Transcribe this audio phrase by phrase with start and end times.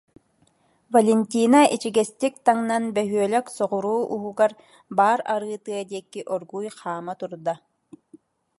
[0.93, 4.51] Валентина ичигэстик таҥнан бөһүөлэк соҕуруу уһугар
[4.97, 7.53] баар арыы тыа диэки оргууй хаама турда